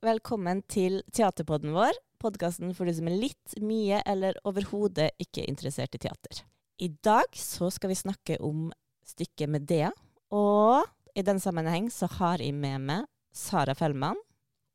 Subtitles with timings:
[0.00, 1.92] Velkommen til teaterpodden vår,
[2.22, 6.40] podkasten for de som er litt, mye eller overhodet ikke interessert i teater.
[6.80, 8.70] I dag så skal vi snakke om
[9.04, 9.92] stykket Medea,
[10.32, 13.04] og i den sammenheng så har jeg med meg
[13.36, 14.16] Sara Fellmann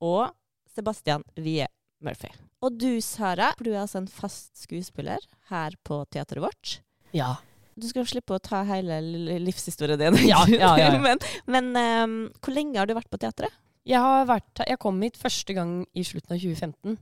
[0.05, 0.29] og
[0.69, 1.65] Sebastian Wie
[1.97, 2.29] Murphy.
[2.61, 6.79] Og du, Sara, du er altså en fast skuespiller her på teateret vårt.
[7.17, 7.39] Ja.
[7.73, 9.01] Du skal slippe å ta hele
[9.41, 10.27] livshistorien din.
[10.29, 13.63] Ja, ja, ja, men men um, hvor lenge har du vært på teatret?
[13.87, 16.97] Jeg, vært, jeg kom hit første gang i slutten av 2015.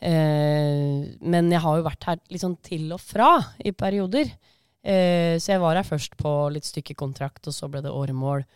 [0.00, 3.30] Eh, men jeg har jo vært her litt sånn til og fra
[3.60, 4.30] i perioder.
[4.86, 8.46] Eh, så jeg var her først på litt stykkekontrakt, og så ble det åremål.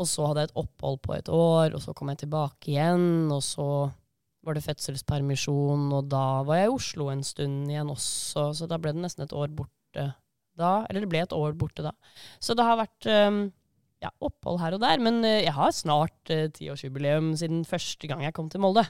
[0.00, 3.30] Og så hadde jeg et opphold på et år, og så kom jeg tilbake igjen.
[3.32, 3.66] Og så
[4.42, 8.50] var det fødselspermisjon, og da var jeg i Oslo en stund igjen også.
[8.58, 10.12] Så da ble det nesten et år borte
[10.58, 10.72] da.
[10.88, 11.94] Eller det ble et år borte da.
[12.42, 13.42] Så det har vært eh,
[14.02, 15.02] ja, opphold her og der.
[15.02, 18.84] Men eh, jeg har snart eh, tiårsjubileum siden første gang jeg kom til Molde.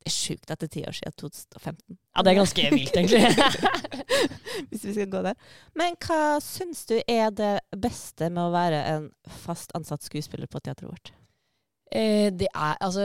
[0.00, 1.98] Det er sjukt at det er ti år siden 2015.
[2.16, 3.20] Ja, det er ganske vilt, egentlig.
[4.70, 5.36] Hvis vi skal gå der.
[5.76, 9.10] Men hva syns du er det beste med å være en
[9.42, 11.12] fast ansatt skuespiller på teatret vårt?
[11.90, 13.04] eh, det er altså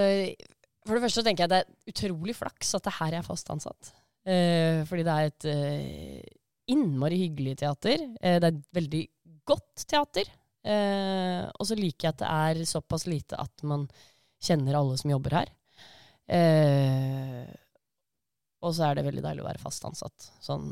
[0.86, 3.92] For det første tenker jeg det er utrolig flaks at det her er fast ansatt.
[4.26, 6.34] Eh, fordi det er et eh,
[6.74, 8.02] innmari hyggelig teater.
[8.22, 9.04] Eh, det er et veldig
[9.50, 10.30] godt teater.
[10.66, 13.86] Eh, og så liker jeg at det er såpass lite at man
[14.42, 15.52] kjenner alle som jobber her.
[16.26, 17.46] Eh,
[18.66, 20.72] og så er det veldig deilig å være fast ansatt, sånn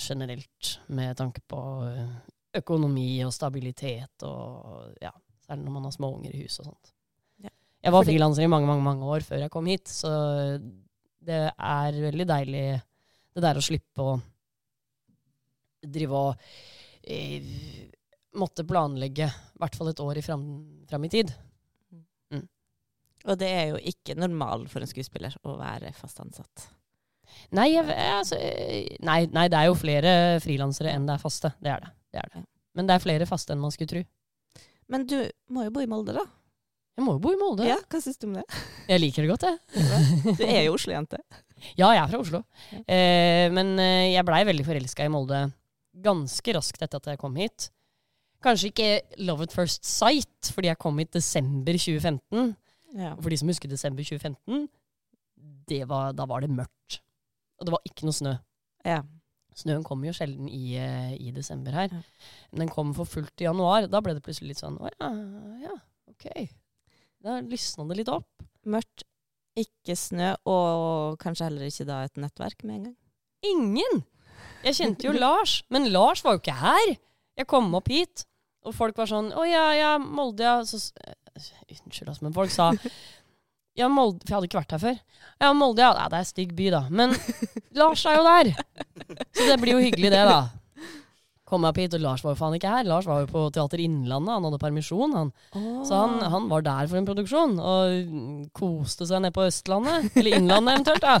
[0.00, 2.14] generelt, med tanke på eh,
[2.56, 5.12] økonomi og stabilitet og ja,
[5.44, 6.94] særlig når man har små unger i huset og sånt.
[7.44, 7.52] Ja.
[7.84, 10.14] Jeg var Fordi- frilanser i mange, mange, mange år før jeg kom hit, så
[11.24, 12.64] det er veldig deilig
[13.34, 14.14] det der å slippe å
[15.84, 16.48] drive og
[17.04, 17.44] eh,
[18.38, 20.46] måtte planlegge i hvert fall et år i fram,
[20.90, 21.32] fram i tid.
[23.24, 26.66] Og det er jo ikke normalen for en skuespiller å være fast ansatt.
[27.56, 28.36] Nei, jeg, altså,
[29.04, 30.12] nei, nei, det er jo flere
[30.44, 31.50] frilansere enn det er faste.
[31.64, 31.92] Det er det.
[32.14, 32.42] det er det.
[32.76, 34.02] Men det er flere faste enn man skulle tro.
[34.92, 35.16] Men du
[35.54, 36.24] må jo bo i Molde, da.
[36.94, 37.64] Jeg må jo bo i Molde.
[37.66, 38.44] Ja, Hva syns du om det?
[38.92, 40.36] Jeg liker det godt, jeg.
[40.36, 41.22] Du er jo Oslo-jente.
[41.78, 42.38] Ja, jeg er fra Oslo.
[42.84, 45.38] Eh, men eh, jeg blei veldig forelska i Molde
[46.04, 47.70] ganske raskt etter at jeg kom hit.
[48.44, 48.88] Kanskje ikke
[49.24, 52.54] love at first sight, fordi jeg kom hit desember 2015.
[52.94, 53.14] Ja.
[53.14, 54.68] Og for de som husker desember 2015,
[55.68, 57.00] det var, da var det mørkt.
[57.58, 58.34] Og det var ikke noe snø.
[58.84, 59.02] ja.
[59.54, 61.92] Snøen kommer jo sjelden i, eh, i desember her.
[61.92, 62.00] Ja.
[62.50, 63.86] Men den kom for fullt i januar.
[63.86, 65.10] Da ble det plutselig litt sånn Å ja,
[65.62, 65.74] ja,
[66.10, 66.26] ok.
[67.22, 68.26] Da lysna det litt opp.
[68.66, 69.04] Mørkt,
[69.54, 72.96] ikke snø, og kanskje heller ikke da et nettverk med en gang.
[73.46, 74.02] Ingen!
[74.64, 76.96] Jeg kjente jo Lars, men Lars var jo ikke her.
[77.38, 78.24] Jeg kom opp hit,
[78.64, 80.56] og folk var sånn Å ja, ja, Molde, ja.
[80.66, 81.14] Så, eh,
[81.84, 82.70] unnskyld, altså, men folk sa
[83.78, 84.98] Ja, Molde For jeg hadde ikke vært her før.
[85.42, 85.94] Ja, Molde, ja.
[86.06, 86.84] det er en stygg by, da.
[86.94, 87.16] Men
[87.80, 88.52] Lars er jo der!
[89.34, 90.44] Så det blir jo hyggelig, det, da.
[91.44, 92.86] Kom meg opp hit, og Lars var jo faen ikke her.
[92.88, 95.32] Lars var jo på Teater Innlandet, han hadde permisjon, han.
[95.84, 100.08] Så han, han var der for en produksjon, og koste seg ned på Østlandet.
[100.16, 101.18] Eller Innlandet eventuelt, da.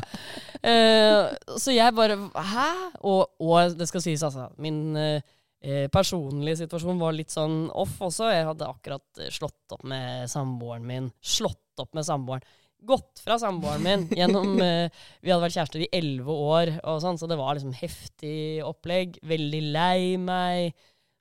[0.64, 2.16] Uh, så jeg bare
[2.54, 2.70] Hæ?
[3.02, 4.48] Og, og det skal sies, altså.
[4.62, 5.20] Min eh,
[5.64, 8.28] eh, personlige situasjon var litt sånn off også.
[8.32, 11.10] Jeg hadde akkurat eh, slått opp med samboeren min.
[11.24, 12.46] Slått opp med samboeren.
[12.84, 14.92] Gått fra samboeren min gjennom eh,
[15.24, 19.16] Vi hadde vært kjærester i elleve år, og sånn, så det var liksom heftig opplegg.
[19.24, 20.74] Veldig lei meg.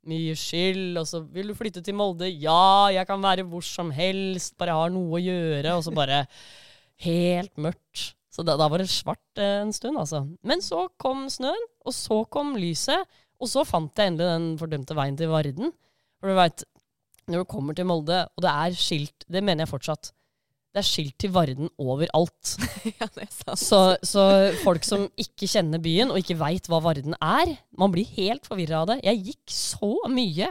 [0.09, 0.97] Mye skyld.
[0.99, 2.27] Og så vil du flytte til Molde.
[2.27, 5.77] Ja, jeg kan være hvor som helst, bare jeg har noe å gjøre.
[5.77, 6.25] Og så bare
[7.05, 8.11] helt mørkt.
[8.33, 10.23] Så da, da var det svart eh, en stund, altså.
[10.41, 13.05] Men så kom snøen, og så kom lyset.
[13.43, 15.73] Og så fant jeg endelig den fordømte veien til Varden.
[16.21, 16.63] For du veit,
[17.27, 20.13] når du kommer til Molde, og det er skilt Det mener jeg fortsatt.
[20.73, 22.55] Det er skilt til Varden overalt.
[22.99, 23.59] ja, det er sant.
[23.61, 24.23] Så, så
[24.63, 28.81] folk som ikke kjenner byen, og ikke veit hva Varden er, man blir helt forvirra
[28.81, 29.01] av det.
[29.05, 30.49] Jeg gikk så mye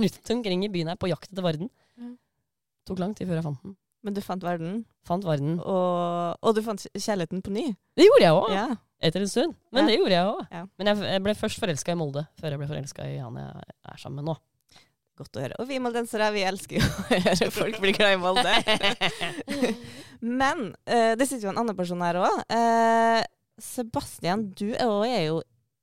[0.00, 1.70] rundt omkring i byen her på jakt etter Varden.
[2.00, 2.16] Mm.
[2.88, 3.76] Tok lang tid før jeg fant den.
[4.02, 5.58] Men du fant verden, Fant verden.
[5.60, 7.66] og, og du fant kjærligheten på ny.
[7.96, 8.68] Det gjorde jeg òg, Ja.
[9.02, 9.54] etter en stund.
[9.72, 9.88] Men Ja.
[9.90, 10.46] det gjorde jeg òg.
[10.50, 10.62] Ja.
[10.78, 13.74] Men jeg, jeg ble først forelska i Molde, før jeg ble forelska i han jeg
[13.92, 14.36] er sammen med nå.
[15.20, 15.58] Godt å høre.
[15.60, 18.54] Og vi moldensere, vi elsker jo å høre folk bli glad i Molde.
[20.40, 22.40] Men uh, det sitter jo en annen person her òg.
[23.60, 25.42] Sebastian, du er jo- er jo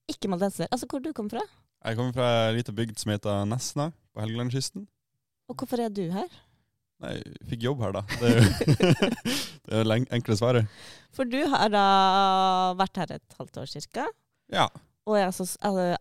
[0.10, 0.68] ikke moldenser.
[0.72, 1.42] Altså, hvor du kom fra?
[1.86, 4.88] Jeg kommer fra ei lita bygd som heter Nesna, på Helgelandskysten.
[5.50, 6.28] Og hvorfor er du her?
[7.04, 8.02] Nei, jeg fikk jobb her, da.
[8.18, 8.46] Det er jo
[9.68, 10.70] det er enkle svaret.
[11.14, 11.84] For du har da
[12.80, 14.08] vært her et halvt år cirka,
[14.54, 14.66] Ja,
[15.08, 15.46] og er altså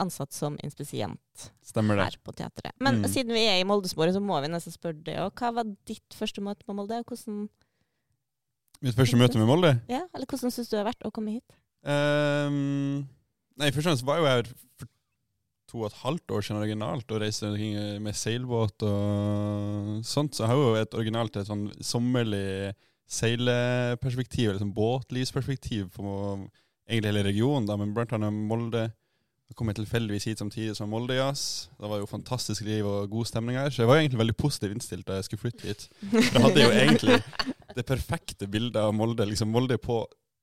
[0.02, 2.04] ansatt som inspisient stemmer det.
[2.08, 2.72] her på teatret.
[2.82, 3.08] Men Mm.
[3.12, 5.31] siden vi er i Moldesporet, så må vi nesten spørre deg òg.
[5.38, 7.02] Hva var ditt første møte på Molde?
[7.04, 7.48] Hvordan
[8.82, 9.70] Mitt første møte med Molde?
[9.88, 11.54] Ja, Eller hvordan syns du det har vært å komme hit?
[11.87, 13.06] Um,
[13.56, 14.50] nei, først og fremst var jo jeg her
[14.81, 14.88] for
[15.70, 17.50] to og et halvt år siden originalt og reiste
[18.02, 20.36] med seilbåt og sånt.
[20.36, 22.74] Så jeg har jo et originalt et sånn sommerlig
[23.06, 26.12] seileperspektiv, eller sånn båtlivsperspektiv på
[26.86, 28.88] egentlig hele regionen, da, men blant annet Molde.
[29.46, 31.69] Da kom jeg tilfeldigvis hit samtidig som Moldejazz.
[31.78, 33.70] Det var jo fantastisk liv og god stemning her.
[33.70, 35.84] Så jeg var egentlig veldig positivt innstilt da jeg skulle flytte hit.
[36.34, 37.19] Da hadde jeg jo egentlig
[37.76, 39.26] det perfekte bildet av Molde.
[39.28, 40.00] liksom Molde på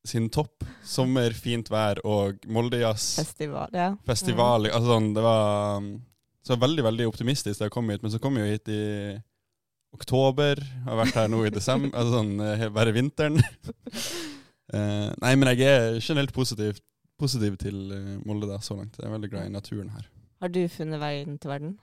[0.07, 0.63] sin topp.
[0.83, 3.15] Sommer, fint vær og Moldejazz.
[3.21, 3.91] Festival, ja.
[4.07, 4.67] Festival.
[4.69, 5.93] Altså sånn, det var um,
[6.43, 8.03] så veldig veldig optimistisk da jeg kom hit.
[8.03, 8.81] Men så kom jeg jo hit i
[9.95, 10.59] oktober.
[10.87, 11.93] Har vært her nå i desember.
[11.97, 13.39] altså sånn, eh, Bare vinteren.
[13.39, 16.81] uh, nei, men jeg er generelt positiv,
[17.19, 18.99] positiv til eh, Molde da, så langt.
[18.99, 20.09] Jeg er veldig glad i naturen her.
[20.43, 21.77] Har du funnet veien til verden?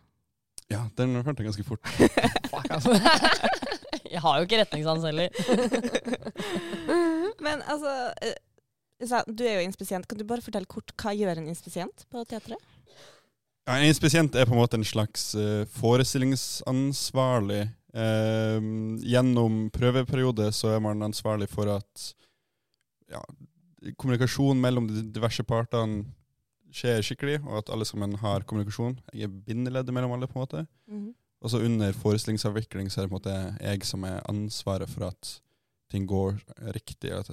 [0.70, 1.82] Ja, den fant jeg ganske fort.
[2.52, 2.93] Fuck, altså.
[4.11, 5.28] Jeg har jo ikke retningssans heller.
[7.40, 10.06] Men altså eh, Du er jo inspisient.
[10.08, 12.60] Kan du bare fortelle kort hva gjør en inspisient på teatret?
[13.69, 17.62] Ja, en inspisient er på en måte en slags eh, forestillingsansvarlig.
[17.90, 18.70] Eh,
[19.12, 22.08] gjennom prøveperiode så er man ansvarlig for at
[23.10, 23.20] ja,
[23.98, 26.04] kommunikasjon mellom de diverse partene
[26.70, 28.98] skjer skikkelig, og at alle sammen har kommunikasjon.
[29.12, 30.64] Jeg er bindeleddet mellom alle, på en måte.
[31.40, 35.08] Og så under forestillingsavvikling så er det på en måte jeg som er ansvaret for
[35.08, 35.32] at
[35.90, 36.37] ting går
[36.75, 37.31] riktig, at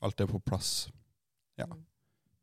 [0.00, 0.88] alt er på plass.
[1.60, 1.68] Ja.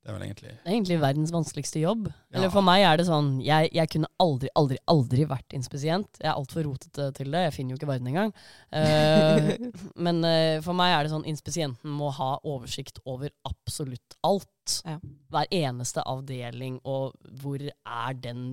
[0.08, 2.06] Det er vel egentlig Det er egentlig verdens vanskeligste jobb.
[2.08, 2.38] Ja.
[2.38, 6.22] Eller for meg er det sånn Jeg, jeg kunne aldri, aldri, aldri vært inspisient.
[6.22, 7.42] Jeg er altfor rotete til det.
[7.44, 8.32] Jeg finner jo ikke verden engang.
[8.72, 9.68] Uh,
[10.08, 14.78] men uh, for meg er det sånn inspisienten må ha oversikt over absolutt alt.
[14.88, 14.96] Ja.
[15.34, 17.12] Hver eneste avdeling, og
[17.44, 18.48] hvor er den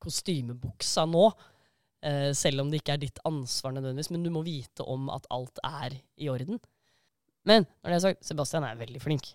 [0.00, 1.28] kostymebuksa nå?
[2.06, 5.26] Eh, selv om det ikke er ditt ansvar nødvendigvis, men du må vite om at
[5.34, 6.60] alt er i orden.
[7.48, 9.32] Men når det er sagt, Sebastian er veldig flink.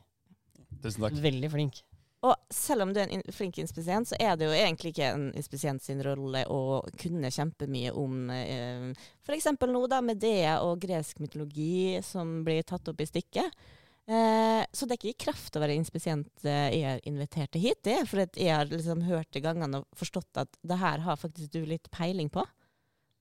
[0.84, 1.18] Tusen takk.
[1.24, 1.82] Veldig flink.
[2.24, 5.10] Og selv om du er en in flink inspisient, så er det jo egentlig ikke
[5.12, 8.94] en inspisient sin rolle å kunne kjempemye om eh,
[9.26, 9.50] f.eks.
[9.60, 13.60] nå da med Medea og gresk mytologi som blir tatt opp i stykket.
[14.04, 17.80] Eh, så det er ikke i kraft å være inspisient eh, jeg er invitert hit.
[17.88, 21.20] Det er fordi jeg har liksom hørt i gangene og forstått at det her har
[21.20, 22.44] faktisk du litt peiling på.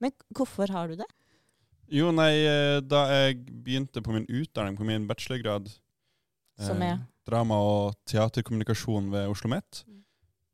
[0.03, 1.09] Men hvorfor har du det?
[1.93, 5.71] Jo, nei, eh, da jeg begynte på min utdanning, på min bachelorgrad
[6.59, 6.99] Som er?
[6.99, 9.85] eh, Drama og teaterkommunikasjon ved Oslo OsloMet.
[9.87, 10.01] Mm.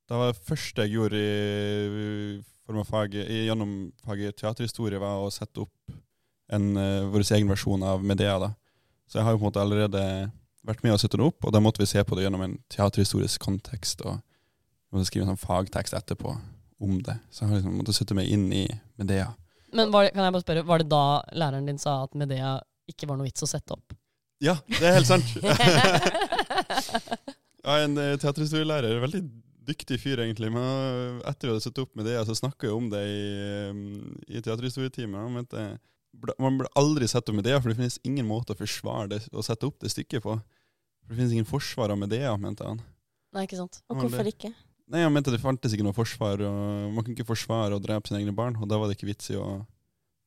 [0.08, 3.72] Da var det første jeg gjorde i, form av faget, i, gjennom
[4.04, 5.96] faget teaterhistorie, var å sette opp
[6.52, 8.38] en, uh, vår egen versjon av Medea.
[8.40, 8.50] da.
[9.08, 10.04] Så jeg har jo på en måte allerede
[10.68, 12.58] vært med å sette det opp, og da måtte vi se på det gjennom en
[12.72, 14.04] teaterhistorisk kontekst.
[14.04, 14.18] og
[14.92, 16.34] måtte skrive en sånn fagtekst etterpå
[16.80, 17.18] om det.
[17.30, 18.64] Så jeg har liksom måttet sette meg inn i
[19.00, 19.32] Medea.
[19.76, 21.04] Men var det, kan jeg bare spørre, var det da
[21.36, 22.56] læreren din sa at Medea
[22.88, 23.96] ikke var noe vits å sette opp?
[24.40, 25.28] Ja, det er helt sant.
[27.66, 29.22] ja, en eh, teaterhistorielærer, veldig
[29.68, 30.48] dyktig fyr egentlig.
[30.54, 33.74] Men eh, etter å ha satt opp Medea, så snakka jeg om det i, eh,
[34.30, 35.20] i teaterhistorietimen.
[35.20, 35.58] Han mente
[36.38, 39.44] man burde aldri sette opp Medea, for det finnes ingen måte å forsvare det å
[39.44, 40.36] sette opp det stykket på.
[41.04, 42.80] For det finnes ingen forsvar av Medea, mente han.
[43.36, 43.82] Nei, ikke sant?
[43.88, 44.52] Og hvorfor ikke?
[44.88, 48.08] Nei, Han mente det fantes ikke noe forsvar, og man kunne ikke forsvare å drepe
[48.08, 48.56] sine egne barn.
[48.56, 49.64] Og da var det ikke vits i å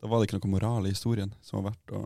[0.02, 2.00] Da var det ikke noe moral i historien som var verdt å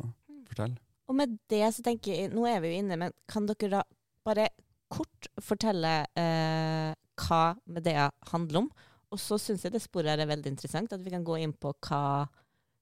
[0.49, 0.75] fortelle.
[1.07, 3.83] Og med det så tenker jeg, nå er vi jo inne, men kan dere da
[4.27, 4.49] bare
[4.91, 6.91] kort fortelle eh,
[7.23, 8.67] hva Medea handler om?
[9.15, 11.71] Og så syns jeg det sporet er veldig interessant, at vi kan gå inn på
[11.87, 12.25] hva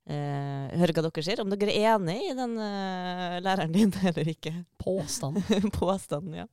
[0.09, 1.41] eh, Høre hva dere sier.
[1.43, 4.55] Om dere er enig i den eh, læreren din eller ikke.
[4.81, 5.41] Påstand.
[5.79, 6.47] Påstanden, ja.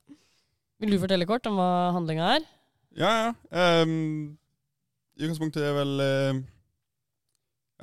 [0.81, 2.47] Vil du fortelle kort om hva handlinga er?
[2.97, 3.83] Ja, ja.
[3.85, 4.39] Um,
[5.19, 6.41] I utgangspunktet er vel uh,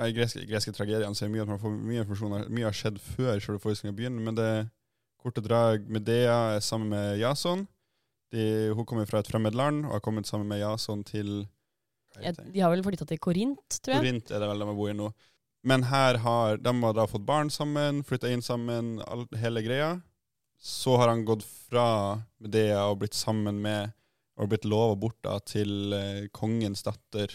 [0.04, 2.50] I greske, greske tragediene så er mye at man får mye informasjon.
[2.52, 4.52] Mye har skjedd før selve forestillinga begynner, men det
[5.22, 7.68] korte drag Medea er sammen med Jason.
[8.34, 11.46] De, hun kommer fra et fremmed land og har kommet sammen med Jason til
[12.18, 12.34] det?
[12.54, 14.04] de har vel flytta til Korint, tror jeg.
[14.04, 15.12] Korint er det vel de bor i nå.
[15.64, 19.96] Men her har de har da fått barn sammen, flytta inn sammen, all, hele greia.
[20.58, 23.94] Så har han gått fra Medea og blitt sammen med
[24.38, 27.32] og blitt lova bort da, til eh, kongens datter.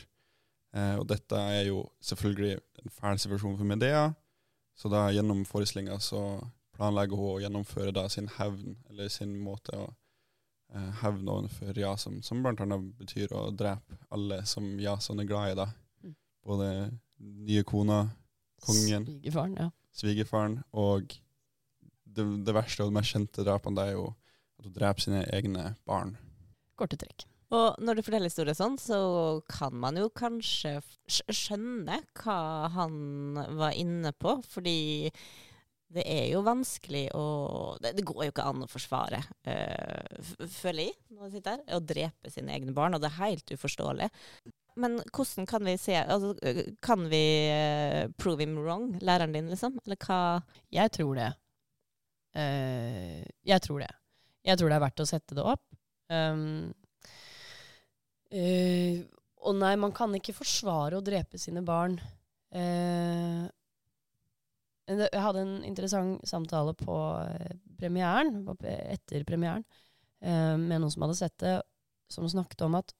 [0.73, 4.13] Eh, og dette er jo selvfølgelig en fæl situasjon for Medea.
[4.79, 6.23] Så da gjennom forestillinga så
[6.77, 9.89] planlegger hun å gjennomføre da sin hevn, eller sin måte å
[10.73, 15.53] eh, hevne overfor Jason, som blant annet betyr å drepe alle som Jason er glad
[15.53, 15.59] i.
[15.59, 15.69] da.
[16.07, 16.17] Mm.
[16.47, 16.71] Både
[17.23, 18.05] nye kona,
[18.63, 19.69] kongen, Svigerfaren, ja.
[19.95, 21.15] svigerfaren og
[22.13, 24.09] det, det verste og det mest kjente drapene det er jo
[24.61, 26.17] at hun dreper sine egne barn.
[26.79, 27.27] Korte trekk.
[27.53, 28.99] Og når du forteller historier sånn, så
[29.51, 30.79] kan man jo kanskje
[31.11, 32.39] skjønne hva
[32.73, 35.11] han var inne på, fordi
[35.93, 37.25] det er jo vanskelig å
[37.83, 39.21] Det, det går jo ikke an å forsvare,
[39.53, 43.19] øh, føler jeg, når jeg sitter her, å drepe sine egne barn, og det er
[43.19, 44.09] helt uforståelig.
[44.81, 46.33] Men hvordan kan vi se altså,
[46.81, 49.79] Kan vi uh, prove him wrong, læreren din, liksom?
[49.85, 50.21] Eller hva
[50.73, 51.31] Jeg tror det.
[52.33, 53.91] Uh, jeg tror det.
[54.43, 55.65] Jeg tror det er verdt å sette det opp.
[56.13, 56.73] Um,
[58.33, 59.03] uh,
[59.43, 61.99] og nei, man kan ikke forsvare å drepe sine barn.
[62.55, 63.45] Uh,
[64.89, 66.95] jeg hadde en interessant samtale på
[67.79, 69.63] premieren, etter premieren,
[70.21, 71.55] med noen som hadde sett det,
[72.13, 72.91] som snakket om at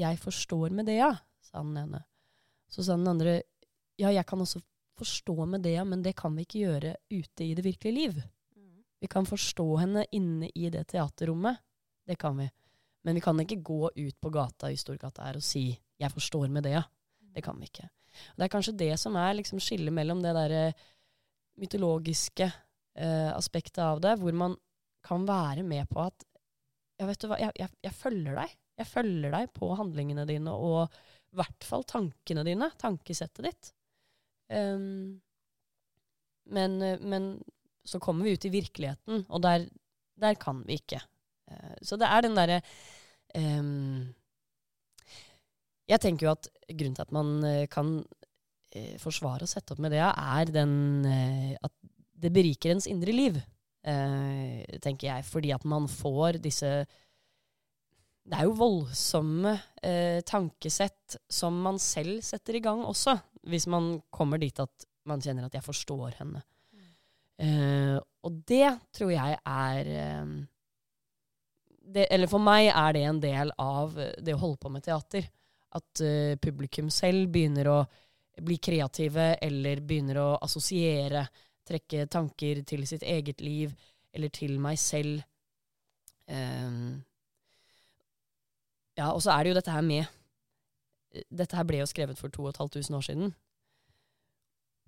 [0.00, 2.02] 'jeg forstår Medea', sa den ene.
[2.68, 3.42] Så sa den andre
[3.98, 4.60] 'ja, jeg kan også
[4.98, 8.22] forstå Medea, men det kan vi ikke gjøre ute i det virkelige liv'.
[9.00, 11.56] Vi kan forstå henne inne i det teaterrommet.
[12.06, 12.50] Det kan vi.
[13.04, 16.48] Men vi kan ikke gå ut på gata i Storgata her og si 'jeg forstår
[16.48, 16.82] med det', ja.
[17.34, 17.88] Det kan vi ikke.
[18.36, 20.74] Det er kanskje det som er liksom skillet mellom det derre
[21.56, 22.52] mytologiske
[22.96, 24.56] eh, aspektet av det, hvor man
[25.06, 26.24] kan være med på at
[27.00, 28.50] Ja, vet du hva, jeg, jeg, jeg følger deg.
[28.80, 30.88] Jeg følger deg på handlingene dine og
[31.30, 32.70] i hvert fall tankene dine.
[32.80, 33.72] Tankesettet ditt.
[34.50, 35.20] Um,
[36.50, 37.28] men, men
[37.86, 39.66] så kommer vi ut i virkeligheten, og der,
[40.20, 41.00] der kan vi ikke.
[41.50, 42.58] Uh, så det er den derre
[43.38, 44.10] um,
[45.90, 49.82] Jeg tenker jo at grunnen til at man uh, kan uh, forsvare og sette opp
[49.82, 50.74] med det, er den
[51.58, 51.74] at
[52.20, 53.38] det beriker ens indre liv,
[53.80, 55.24] tenker jeg.
[55.24, 56.68] Fordi at man får disse
[58.30, 63.16] det er jo voldsomme eh, tankesett som man selv setter i gang også,
[63.50, 66.42] hvis man kommer dit at man kjenner at 'jeg forstår henne'.
[67.40, 70.32] Uh, og det tror jeg er eh,
[71.80, 75.24] det, Eller for meg er det en del av det å holde på med teater.
[75.72, 77.78] At uh, publikum selv begynner å
[78.44, 81.24] bli kreative, eller begynner å assosiere,
[81.64, 83.72] trekke tanker til sitt eget liv,
[84.12, 85.22] eller til meg selv.
[86.28, 87.00] Um,
[88.98, 90.16] ja, og så er det jo dette her med
[91.30, 93.32] Dette her ble jo skrevet for 2500 år siden.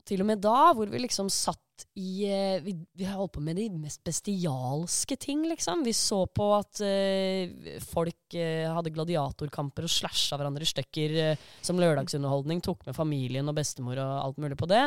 [0.07, 1.59] Til og med da, hvor vi liksom satt
[1.99, 5.83] i uh, vi, vi holdt på med de mest bestialske ting, liksom.
[5.87, 11.17] Vi så på at uh, folk uh, hadde gladiatorkamper og slasha hverandre i stykker
[11.59, 12.63] som lørdagsunderholdning.
[12.63, 14.85] Tok med familien og bestemor og alt mulig på det.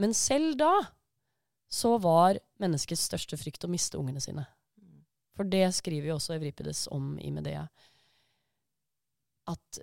[0.00, 0.72] men selv da
[1.68, 4.46] så var menneskets største frykt å miste ungene sine.
[5.38, 7.62] For det skriver jo også Evripides om i Medea.
[9.48, 9.80] At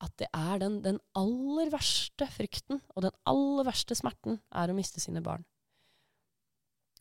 [0.00, 4.76] at det er den, den, aller verste frykten og den aller verste smerten er å
[4.76, 5.44] miste sine barn.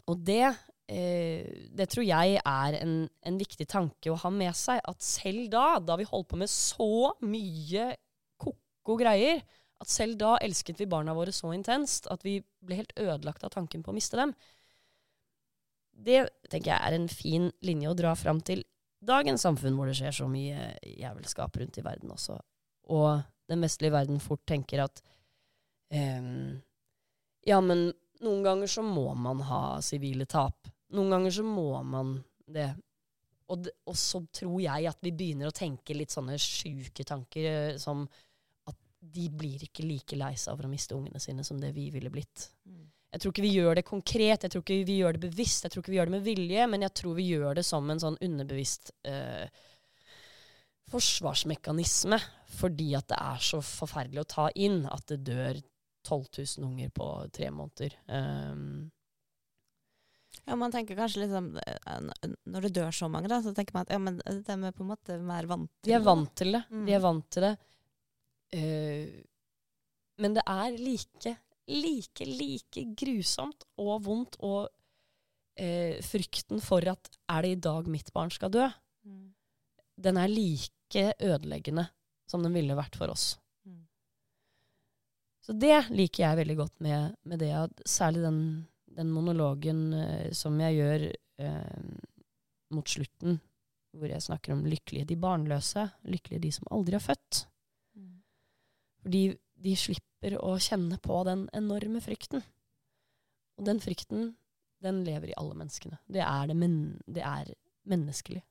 [0.09, 0.49] Og det,
[0.91, 4.81] eh, det tror jeg er en, en, viktig tanke å ha med seg.
[4.83, 7.93] At selv da, da vi holdt på med så mye
[8.41, 9.43] ko-ko greier,
[9.79, 13.53] at selv da elsket vi barna våre så intenst at vi ble helt ødelagt av
[13.53, 14.35] tanken på å miste dem.
[16.05, 18.63] Det tenker jeg er en fin linje å dra fram til
[19.03, 22.39] dagens samfunn, hvor det skjer så mye jævelskap rundt i verden også
[22.89, 25.01] og den vestlige verden fort tenker at
[25.93, 26.59] um,
[27.47, 27.89] Ja, men
[28.23, 30.67] noen ganger så må man ha sivile tap.
[30.93, 32.17] Noen ganger så må man
[32.49, 32.67] det.
[33.49, 37.47] Og, det, og, så tror jeg at vi begynner å tenke litt sånne sjuke tanker
[37.49, 38.03] eh, som
[38.69, 41.87] at de blir ikke like lei seg over å miste ungene sine som det vi
[41.93, 42.51] ville blitt.
[42.69, 42.83] Mm.
[43.09, 45.73] Jeg tror ikke vi gjør det konkret, jeg tror ikke vi gjør det bevisst, jeg
[45.73, 48.01] tror ikke vi gjør det med vilje, men jeg tror vi gjør det som en
[48.03, 49.49] sånn underbevisst eh,
[50.89, 52.19] forsvarsmekanisme
[52.59, 55.59] fordi at det er så forferdelig å ta inn at det dør
[56.05, 57.97] 12 000 unger på tre måneder.
[58.07, 58.89] Um,
[60.45, 63.85] ja, man tenker kanskje liksom eh, Når det dør så mange, da, så tenker man
[63.85, 65.91] at ja, men de er på en måte mer vant til det.
[65.91, 66.63] De er vant til det.
[66.69, 66.85] Mm.
[66.87, 67.53] De er vant til det.
[68.49, 69.19] Uh,
[70.19, 71.35] men det er like,
[71.69, 74.69] like, like grusomt og vondt og
[75.59, 78.65] eh, frykten for at er det i dag mitt barn skal dø,
[79.05, 79.27] mm.
[80.07, 81.89] den er like ødeleggende
[82.29, 83.33] som den ville vært for oss.
[83.65, 83.83] Mm.
[85.45, 87.53] Så det liker jeg veldig godt med, med det,
[87.89, 88.41] særlig den,
[88.97, 91.05] den monologen eh, som jeg gjør
[91.45, 91.77] eh,
[92.75, 93.39] mot slutten,
[93.97, 97.45] hvor jeg snakker om lykkelige de barnløse, lykkelige de som aldri har født.
[97.97, 98.19] Mm.
[99.01, 99.23] Fordi
[99.63, 102.43] de slipper å kjenne på den enorme frykten.
[103.59, 104.33] Og den frykten,
[104.83, 105.99] den lever i alle menneskene.
[106.07, 107.51] Det er, det men, det er
[107.89, 108.41] menneskelig.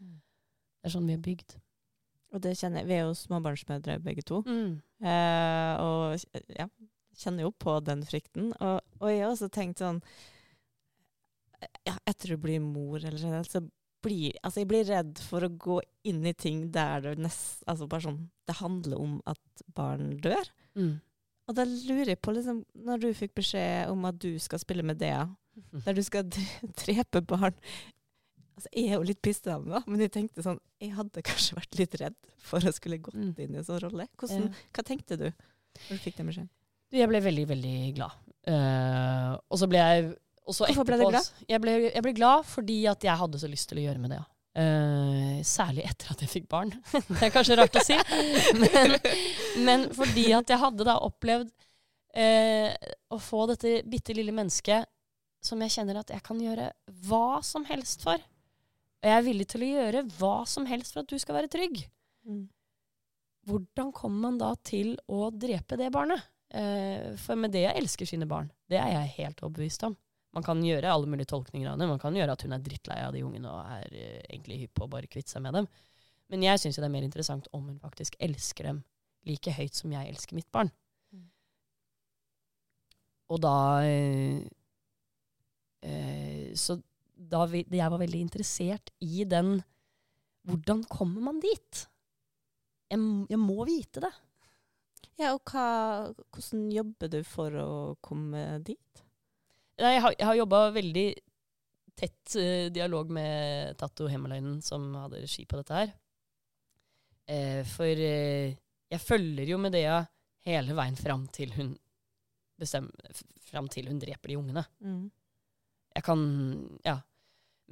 [0.00, 0.18] Mm.
[0.20, 1.56] Det er sånn vi er bygd.
[2.36, 2.88] Og det kjenner jeg.
[2.90, 4.42] Vi er jo småbarnsmødre begge to.
[4.44, 4.80] Mm.
[5.00, 6.68] Eh, og ja,
[7.16, 8.52] kjenner jo på den frykten.
[8.58, 10.02] Og, og jeg har også tenkt sånn
[11.88, 13.64] ja, Etter du blir mor, eller generelt, så
[14.04, 17.88] blir Altså, jeg blir redd for å gå inn i ting der det nest Altså
[17.90, 20.48] bare sånn Det handler om at barn dør.
[20.78, 21.00] Mm.
[21.48, 24.84] Og da lurer jeg på, liksom, når du fikk beskjed om at du skal spille
[24.84, 25.22] med Dea,
[25.86, 27.54] der du skal dre- drepe barn
[28.58, 31.78] Altså, Jeg er jo litt pissedame, da, men jeg tenkte sånn Jeg hadde kanskje vært
[31.78, 33.34] litt redd for å skulle gått Mm.
[33.38, 34.06] inn i en sånn rolle.
[34.18, 34.64] Hvordan, Ja.
[34.74, 36.48] Hva tenkte du når du fikk den beskjeden?
[36.90, 38.14] Jeg ble veldig, veldig glad.
[38.48, 40.06] Uh, og så ble jeg
[40.48, 41.30] Hvorfor ble du glad?
[41.50, 44.14] Jeg ble, jeg ble glad fordi at jeg hadde så lyst til å gjøre med
[44.14, 44.20] det.
[44.22, 44.28] ja.
[44.58, 46.72] Uh, særlig etter at jeg fikk barn.
[47.12, 47.94] det er kanskje rart å si.
[48.62, 48.96] Men,
[49.62, 51.52] men fordi at jeg hadde da opplevd
[52.18, 52.72] uh,
[53.14, 54.88] å få dette bitte lille mennesket
[55.44, 56.72] som jeg kjenner at jeg kan gjøre
[57.06, 58.18] hva som helst for.
[58.98, 61.52] Og jeg er villig til å gjøre hva som helst for at du skal være
[61.52, 61.84] trygg.
[62.26, 62.48] Mm.
[63.48, 66.24] Hvordan kommer man da til å drepe det barnet?
[66.50, 69.94] Uh, for med det jeg elsker sine barn, det er jeg helt overbevist om.
[70.36, 71.88] Man kan gjøre alle mulige tolkninger av det.
[71.88, 74.74] Man kan gjøre at hun er drittlei av de ungene og er uh, egentlig hypp
[74.76, 75.68] på å bare kvitte seg med dem.
[76.28, 78.82] Men jeg syns det er mer interessant om hun faktisk elsker dem
[79.28, 80.70] like høyt som jeg elsker mitt barn.
[81.16, 81.24] Mm.
[83.32, 83.56] Og da
[83.88, 84.44] uh,
[85.88, 86.78] uh, Så
[87.18, 89.58] da vi, jeg var veldig interessert i den
[90.48, 91.82] Hvordan kommer man dit?
[92.88, 94.12] Jeg, jeg må vite det.
[95.18, 95.64] Ja, og hva,
[96.32, 99.02] hvordan jobber du for å komme dit?
[99.78, 101.06] Nei, Jeg har, jeg har jobba veldig
[101.98, 105.92] tett uh, dialog med Tatto Hemmeløynen, som hadde regi på dette her.
[107.28, 108.56] Uh, for uh,
[108.88, 110.00] jeg følger jo Medea
[110.48, 111.74] hele veien fram til hun
[112.58, 114.64] bestemmer Fram til hun dreper de ungene.
[114.84, 115.06] Mm.
[115.96, 116.24] Jeg kan
[116.84, 116.98] Ja.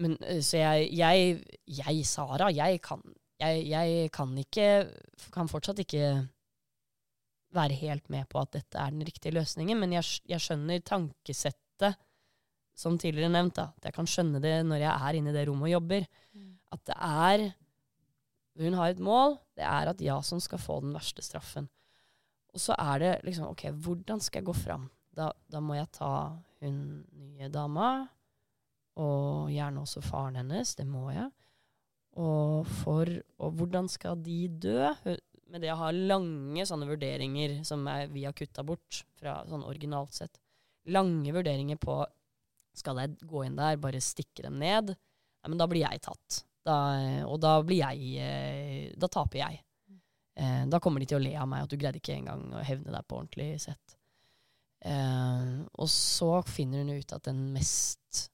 [0.00, 3.02] Men så jeg, jeg, jeg Sara, jeg kan
[3.40, 4.66] jeg, jeg kan ikke
[5.32, 6.28] Kan fortsatt ikke
[7.56, 10.82] være helt med på at dette er den riktige løsningen, men jeg, jeg skjønner
[11.76, 12.02] tankesettet,
[12.76, 13.70] som tidligere nevnt, da.
[13.76, 16.06] At jeg kan skjønne det når jeg er inne i det rommet og jobber.
[16.72, 17.54] At det er
[18.56, 19.36] Hun har et mål.
[19.54, 21.68] Det er at Jason skal få den verste straffen.
[22.54, 24.86] Og så er det liksom OK, hvordan skal jeg gå fram?
[25.12, 28.08] Da, da må jeg ta hun nye dama,
[28.96, 30.74] og gjerne også faren hennes.
[30.74, 31.28] Det må jeg.
[32.16, 33.04] Og for
[33.38, 34.88] Og hvordan skal de dø?
[35.52, 39.68] Med det å ha lange sånne vurderinger som er, vi har kutta bort fra sånn
[39.68, 40.40] originalt sett.
[40.94, 41.98] Lange vurderinger på
[42.76, 44.92] Skal jeg gå inn der, bare stikke dem ned?
[44.92, 46.42] Nei, men da blir jeg tatt.
[46.66, 46.76] Da,
[47.26, 49.60] og da blir jeg eh, Da taper jeg.
[50.36, 52.64] Eh, da kommer de til å le av meg at du greide ikke engang å
[52.66, 53.96] hevne deg på ordentlig sett.
[54.84, 58.26] Eh, og så finner hun ut at den mest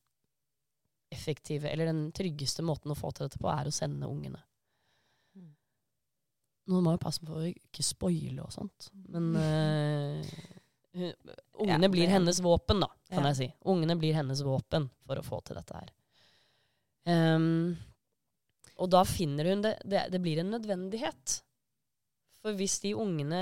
[1.13, 4.41] effektive, eller den tryggeste måten å få til dette på, er å sende ungene.
[5.37, 5.53] Mm.
[6.73, 10.35] Nå må jeg passe på å ikke spoile og sånt, men eh,
[10.95, 11.33] hun,
[11.65, 13.49] ungene blir hennes våpen, da, kan jeg si.
[13.73, 15.89] Ungene blir hennes våpen for å få til dette her.
[17.09, 17.73] Um,
[18.79, 21.41] og da finner hun det, det Det blir en nødvendighet.
[22.39, 23.41] For hvis de ungene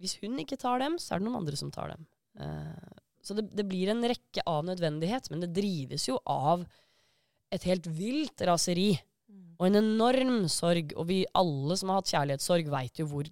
[0.00, 2.06] Hvis hun ikke tar dem, så er det noen andre som tar dem.
[2.40, 6.64] Uh, så det, det blir en rekke av nødvendighet, men det drives jo av
[7.52, 8.94] et helt vilt raseri
[9.30, 9.54] Mm.
[9.58, 10.94] og en enorm sorg.
[10.98, 13.28] Og vi alle som har hatt kjærlighetssorg, veit jo hvor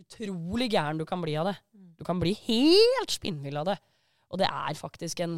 [0.00, 1.56] utrolig gæren du kan bli av det.
[1.96, 3.76] Du kan bli helt spinnvill av det.
[4.32, 5.36] Og det er faktisk en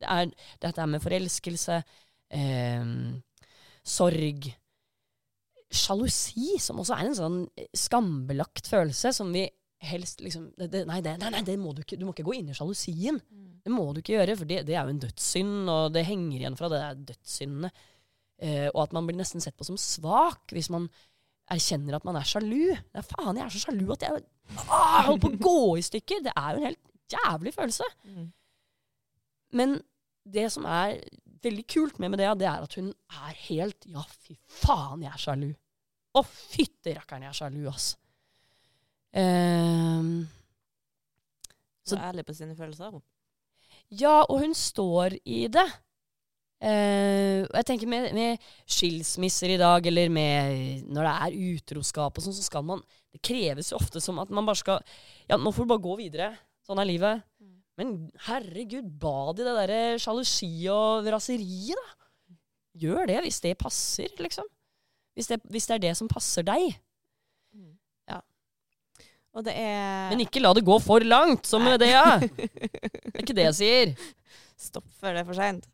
[0.00, 0.30] Det er
[0.62, 1.82] dette med forelskelse,
[2.32, 2.84] eh,
[3.84, 4.46] sorg
[5.70, 7.36] Sjalusi, som også er en sånn
[7.76, 9.44] skambelagt følelse, som vi
[9.86, 11.98] helst liksom det, det, nei, det, nei, nei, det må du ikke.
[12.00, 13.20] Du må ikke gå inn i sjalusien.
[13.20, 13.60] Mm.
[13.62, 16.40] Det må du ikke gjøre, for det, det er jo en dødssynd, og det henger
[16.40, 17.70] igjen fra det der dødssyndene.
[18.40, 20.88] Eh, og at man blir nesten sett på som svak hvis man
[21.50, 22.72] erkjenner at man er sjalu.
[22.72, 24.24] Er faen, jeg er så sjalu at jeg
[24.68, 26.22] ah, holder på å gå i stykker.
[26.26, 27.86] Det er jo en helt jævlig følelse.
[28.04, 28.28] Mm.
[29.58, 29.76] Men
[30.30, 31.00] det som er
[31.42, 35.22] veldig kult med Medea, det er at hun er helt Ja, fy faen, jeg er
[35.22, 35.48] sjalu.
[36.14, 37.96] Å, fytti rakkeren, jeg er sjalu, ass.
[39.14, 40.28] Um,
[41.86, 42.90] Så Så- ærlig på sine følelser.
[42.90, 43.02] hun.
[43.90, 45.66] Ja, og hun står i det.
[46.60, 52.26] Og jeg tenker med, med skilsmisser i dag, eller med når det er utroskap og
[52.26, 52.82] sånn, så skal man
[53.14, 54.82] Det kreves jo ofte som at man bare skal
[55.30, 56.28] Ja, nå får du bare gå videre.
[56.66, 57.24] Sånn er livet.
[57.40, 57.56] Mm.
[57.80, 57.94] Men
[58.26, 61.96] herregud, bad i det derre sjalusi og raseriet, da.
[62.80, 64.46] Gjør det hvis det passer, liksom.
[65.16, 66.76] Hvis det, hvis det er det som passer deg.
[68.08, 68.20] Ja.
[69.34, 72.18] Og det er Men ikke la det gå for langt, som med det, ja.
[72.20, 73.94] Det er ikke det jeg sier.
[74.68, 75.66] Stopp før det er for seint.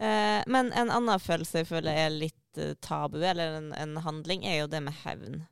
[0.00, 4.46] Eh, men en annen følelse jeg føler er litt eh, tabu, eller en, en handling,
[4.48, 5.42] er jo det med hevn.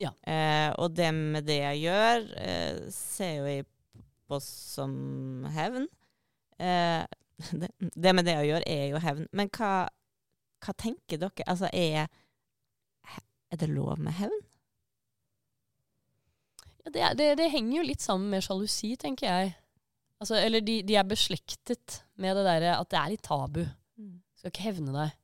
[0.00, 0.14] Ja.
[0.24, 3.66] Eh, og det med det jeg gjør, eh, ser jo jeg
[4.30, 4.92] på som
[5.52, 5.88] hevn.
[6.58, 7.02] Eh,
[7.60, 9.26] det, det med det jeg gjør, er jo hevn.
[9.36, 9.72] Men hva,
[10.64, 11.46] hva tenker dere?
[11.46, 12.08] Altså, er,
[13.50, 14.46] er det lov med hevn?
[16.80, 19.52] Ja, det, det, det henger jo litt sammen med sjalusi, tenker jeg.
[20.20, 23.62] Altså, eller de, de er beslektet med det derre at det er litt tabu.
[24.00, 24.20] Mm.
[24.38, 25.16] Skal ikke hevne deg.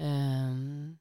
[0.00, 0.94] Um,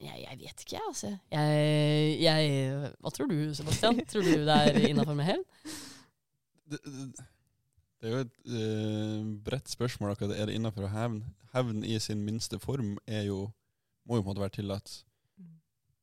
[0.00, 1.10] jeg, jeg vet ikke, jeg, altså.
[1.30, 4.00] Jeg, jeg, hva tror du, Sebastian?
[4.10, 5.44] tror du det er innafor med hevn?
[6.70, 7.26] Det, det,
[8.00, 10.14] det er jo et uh, bredt spørsmål.
[10.14, 10.32] akkurat.
[10.38, 11.34] Er det innafor å hevne?
[11.52, 13.42] Hevn i sin minste form er jo,
[14.08, 14.94] må jo på en måte være tillatt.
[15.36, 15.56] Mm.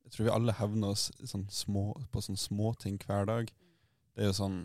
[0.04, 3.50] Jeg tror vi alle hevner oss sånn små, på sånne småting hver dag.
[4.14, 4.60] Det er jo sånn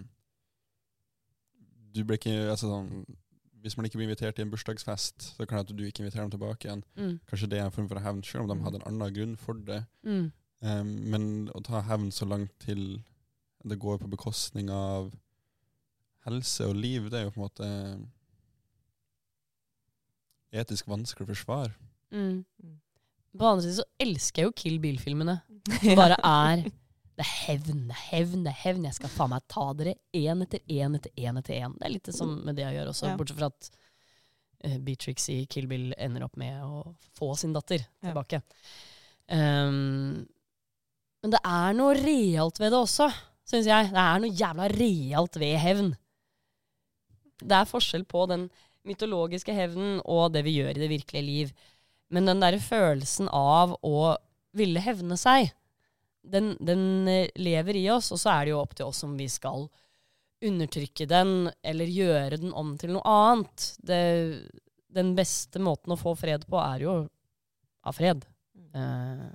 [1.94, 3.06] du blir ikke, altså sånn,
[3.64, 6.26] Hvis man ikke blir invitert til en bursdagsfest, så kan det at du ikke inviterer
[6.28, 6.82] dem tilbake igjen.
[7.00, 7.14] Mm.
[7.30, 8.64] Kanskje det er en form for hevn, selv om de Mm.
[8.66, 9.86] hadde en annen grunn for det.
[10.04, 10.32] Mm.
[10.64, 13.02] Um, men å ta hevn så langt til
[13.64, 15.14] det går på bekostning av
[16.26, 17.70] helse og liv, det er jo på en måte
[20.54, 21.74] etisk vanskelig å forsvare.
[22.14, 22.44] Mm.
[22.64, 22.80] Mm.
[23.34, 25.40] På den andre siden så elsker jeg jo Kill Bill-filmene.
[25.98, 26.68] Bare er
[27.14, 28.86] Det er hevn, det er hevn, det er hevn.
[28.88, 31.76] Jeg skal faen meg ta dere én etter én etter én etter én.
[31.78, 33.18] Det er litt det som med det jeg gjør også, Ja.
[33.20, 33.70] bortsett fra at
[34.66, 38.10] uh, Beatrix i Kill Bill ender opp med å få sin datter Ja.
[38.10, 38.42] tilbake.
[39.30, 40.26] Um,
[41.24, 43.08] men det er noe realt ved det også,
[43.48, 43.92] syns jeg.
[43.94, 45.94] Det er noe jævla realt ved hevn.
[47.44, 48.50] Det er forskjell på den
[48.88, 51.54] mytologiske hevnen og det vi gjør i det virkelige liv.
[52.14, 54.16] Men den derre følelsen av å
[54.58, 55.54] ville hevne seg,
[56.24, 59.16] den, den eh, lever i oss, og så er det jo opp til oss om
[59.20, 59.68] vi skal
[60.44, 63.70] undertrykke den, eller gjøre den om til noe annet.
[63.80, 64.02] Det,
[64.94, 66.98] den beste måten å få fred på, er jo
[67.84, 68.26] av fred.
[68.56, 69.32] Mm.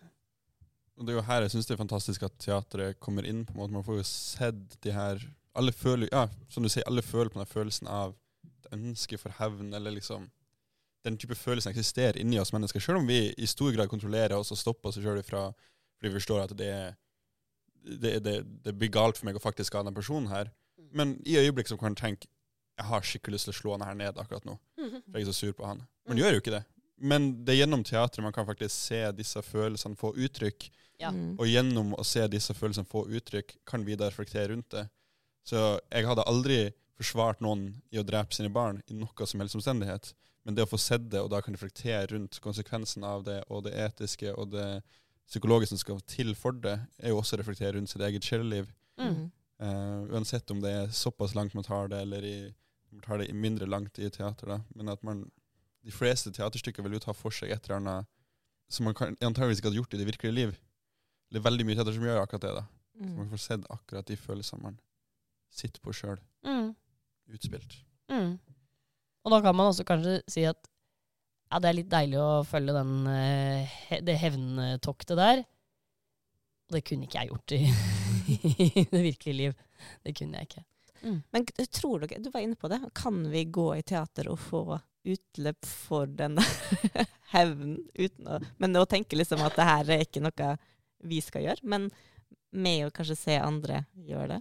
[0.99, 3.45] Og det er jo her jeg syns det er fantastisk at teatret kommer inn.
[3.47, 3.75] på en måte.
[3.77, 5.23] Man får jo sett de her
[5.59, 8.15] alle føler, ja, Som du sier, alle føler på den følelsen av
[8.47, 10.29] et ønske for hevn, eller liksom
[11.07, 14.51] Den type følelsen eksisterer inni oss mennesker, selv om vi i stor grad kontrollerer oss
[14.53, 15.49] og stopper oss sjøl ifra
[15.99, 16.73] fordi vi forstår at det,
[17.83, 20.53] det, det, det blir galt for meg å faktisk skade den personen her.
[20.95, 22.31] Men i øyeblikk så kan du tenke
[22.79, 24.55] jeg har skikkelig lyst til å slå han her ned akkurat nå.
[25.11, 25.81] For jeg er så sur på han.
[26.07, 26.65] Men gjør jo ikke det.
[26.99, 30.69] Men det er gjennom teatret man kan faktisk se disse følelsene få uttrykk.
[31.03, 31.11] Ja.
[31.15, 31.37] Mm.
[31.39, 34.87] Og gjennom å se disse følelsene få uttrykk, kan vi da reflektere rundt det.
[35.47, 36.61] Så jeg hadde aldri
[36.99, 40.13] forsvart noen i å drepe sine barn i noe som helst omstendighet.
[40.47, 43.67] Men det å få sett det, og da kan reflektere rundt konsekvensen av det, og
[43.67, 44.69] det etiske og det
[45.29, 48.71] psykologiske som skal til for det, er jo også å reflektere rundt sitt eget sjeleliv.
[48.99, 49.31] Mm.
[49.61, 52.37] Uh, uansett om det er såpass langt man tar det, eller i,
[52.93, 54.47] man tar det mindre langt i teater.
[54.55, 54.61] Da.
[54.75, 55.25] Men at man,
[55.85, 58.09] de fleste teaterstykker vil jo ta for seg et eller annet
[58.71, 60.57] som man kan, antageligvis ikke hadde gjort i det virkelige liv.
[61.33, 62.55] Det er veldig mye teater som gjør akkurat det.
[62.59, 62.65] da.
[62.99, 63.31] Så man Mm.
[63.31, 64.79] får sett akkurat de følelsene man
[65.51, 66.75] sitter på sjøl, Mm.
[67.33, 67.77] utspilt.
[68.11, 68.39] Mm.
[69.25, 70.57] Og da kan man også kanskje si at
[71.49, 75.45] ja, det er litt deilig å følge den, eh, det hevntoktet der.
[76.69, 77.63] Og det kunne ikke jeg gjort i,
[78.67, 79.63] i det virkelige liv.
[80.05, 80.65] Det kunne jeg ikke.
[81.33, 84.63] Men tror dere, du var inne på det, kan vi gå i teater og få
[85.09, 86.37] utløp for den
[87.35, 87.79] hevnen?
[87.95, 90.53] uten å, Men å tenke liksom at det her er ikke noe
[91.09, 91.87] vi skal gjøre, men
[92.51, 94.41] med å kanskje se andre gjøre det.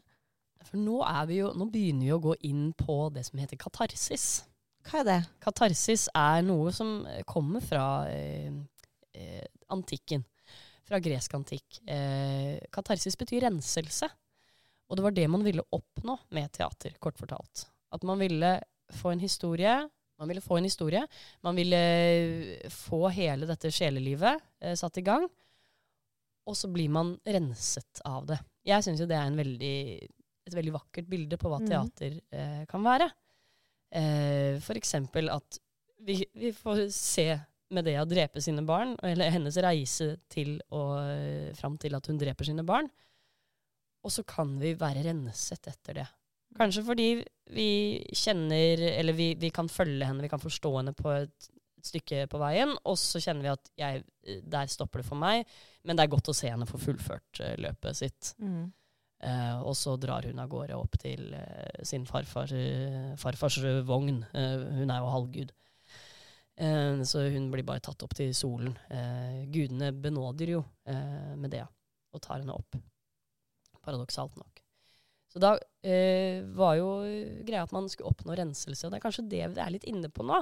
[0.67, 3.59] For nå, er vi jo, nå begynner vi å gå inn på det som heter
[3.61, 4.41] katarsis.
[4.87, 5.17] Hva er det?
[5.43, 8.51] Katarsis er noe som kommer fra eh,
[9.13, 10.23] eh, antikken.
[10.87, 11.81] Fra gresk antikk.
[11.91, 14.07] Eh, katarsis betyr renselse.
[14.87, 17.65] Og det var det man ville oppnå med teater, kort fortalt.
[17.91, 18.53] At man ville
[18.95, 19.73] få en historie.
[20.17, 21.03] Man ville få en historie.
[21.43, 25.27] Man ville eh, få hele dette sjelelivet eh, satt i gang.
[26.47, 28.39] Og så blir man renset av det.
[28.63, 29.75] Jeg syns jo det er en veldig,
[30.47, 31.67] et veldig vakkert bilde på hva Mhm.
[31.67, 33.09] teater eh, kan være.
[33.95, 35.59] Eh, eksempel at
[36.03, 37.29] vi, vi får se
[37.73, 42.47] Medea drepe sine barn, eller hennes reise til og eh, fram til at hun dreper
[42.47, 42.87] sine barn.
[44.05, 46.07] Og så kan vi være renset etter det.
[46.57, 47.09] Kanskje fordi
[47.53, 47.69] vi
[48.15, 51.49] kjenner, eller vi, vi kan følge henne, vi kan forstå henne på et,
[51.87, 54.03] stykke på veien, og så kjenner vi at jeg,
[54.49, 55.47] der stopper det for meg,
[55.87, 58.31] men det er godt å se henne få fullført eh, løpet sitt.
[58.41, 58.67] Mm.
[59.17, 64.21] Eh, og så drar hun av gårde opp til eh, sin farfar, eh, farfars vogn.
[64.33, 65.55] Hun er jo halvgud.
[66.57, 68.77] Eh, så hun blir bare tatt opp til solen.
[68.89, 71.67] Eh, gudene benåder jo eh, Medea
[72.13, 72.77] og tar henne opp.
[73.85, 74.61] Paradoksalt nok.
[75.27, 75.53] Så da
[75.85, 76.87] eh, var jo
[77.45, 80.09] greia at man skulle oppnå renselse, og det er kanskje det vi er litt inne
[80.09, 80.39] på nå.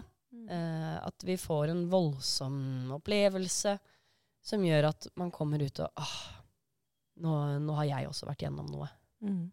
[0.52, 2.58] Eh, at vi får en voldsom
[2.98, 3.78] opplevelse
[4.46, 6.18] som gjør at man kommer ut og ah,
[7.21, 8.89] nå, nå har jeg også vært gjennom noe.
[9.23, 9.45] Mm.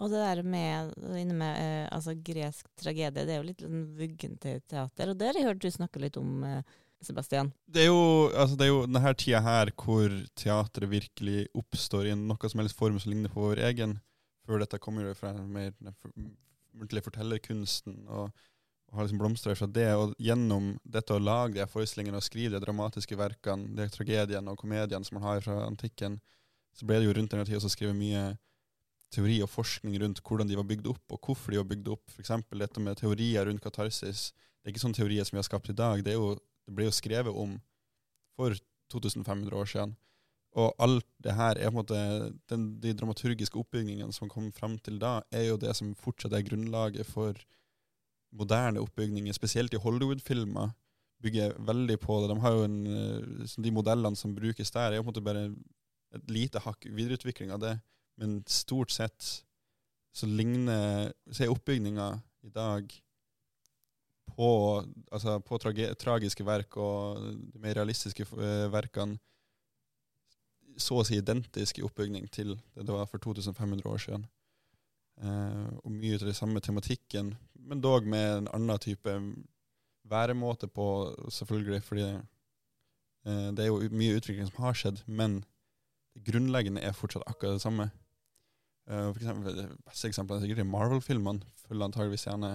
[0.00, 3.82] Og det der med, inne med eh, altså gresk tragedie, det er jo litt sånn
[3.98, 5.12] vuggen til teater.
[5.12, 7.48] Og det har jeg hørt du snakke litt om, eh, Sebastian?
[7.64, 12.16] Det er jo, altså det er jo denne tida her hvor teatret virkelig oppstår i
[12.18, 13.96] noe som helst form som ligner på vår egen.
[14.44, 15.94] Før dette kommer jo fra mer den
[16.76, 18.34] muntlige fortellerkunsten og,
[18.90, 19.88] og har liksom blomstra fra det.
[19.96, 24.60] Og gjennom dette å lage de forestillingene og skrive de dramatiske verkene, de tragediene og
[24.60, 26.20] komediene som man har fra antikken,
[26.76, 28.24] så ble det jo rundt denne tida skrevet mye
[29.10, 32.04] teori og forskning rundt hvordan de var bygd opp, og hvorfor de var bygd opp.
[32.14, 32.32] F.eks.
[32.50, 34.30] dette med teorier rundt katarsis.
[34.60, 36.04] Det er ikke sånne teorier som vi har skapt i dag.
[36.06, 37.56] Det, jo, det ble jo skrevet om
[38.38, 38.54] for
[38.92, 39.96] 2500 år siden.
[40.58, 41.98] Og alt det her er på en måte
[42.50, 46.46] den, De dramaturgiske oppbygningene som kom fram til da, er jo det som fortsatt er
[46.46, 47.38] grunnlaget for
[48.34, 50.72] moderne oppbygninger, spesielt i Hollywood-filmer.
[51.22, 52.30] Bygger veldig på det.
[52.32, 55.24] De har jo en, eh, De modellene som brukes der, er jo på en måte
[55.24, 55.54] bare
[56.16, 57.76] et lite hakk videreutvikling av det.
[58.20, 59.28] Men stort sett
[60.12, 62.08] så ligner Se oppbygninga
[62.42, 62.90] i dag
[64.30, 64.48] på,
[65.12, 67.20] altså på tragiske verk og
[67.52, 69.18] de mer realistiske eh, verkene
[70.80, 74.26] så å si identisk i oppbygning til det det var for 2500 år siden.
[75.20, 79.16] Eh, og mye av den samme tematikken, men dog med en annen type
[80.10, 80.86] væremåte på,
[81.28, 85.42] selvfølgelig, fordi eh, det er jo mye utvikling som har skjedd, men
[86.26, 87.90] grunnleggende er fortsatt akkurat det samme.
[88.90, 91.46] Uh, for eksempel, det beste eksempelet er sikkert Marvel-filmene.
[91.66, 92.52] Følger antageligvis gjerne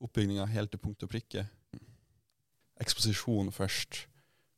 [0.00, 1.46] oppbygninga helt til punkt og prikke.
[2.80, 4.06] Eksposisjon først,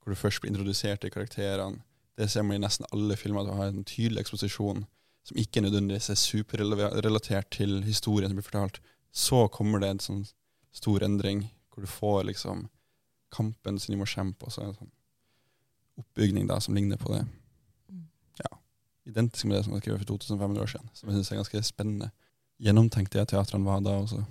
[0.03, 1.83] hvor du først blir introdusert til karakterene.
[2.19, 4.85] Det ser man i nesten alle filmer, at du har en tydelig eksposisjon
[5.25, 8.81] som ikke nødvendigvis er superrelatert til historien som blir fortalt.
[9.13, 10.25] Så kommer det en sånn
[10.73, 12.67] stor endring, hvor du får liksom
[13.33, 14.93] kampen som de må kjempe, og så en sånn
[16.01, 17.25] oppbygning da, som ligner på det.
[19.09, 21.63] Identisk med det som var skrevet for 2500 år siden, som jeg synes er ganske
[21.67, 22.13] spennende.
[22.63, 24.23] Gjennomtenkt det teatrene var da også.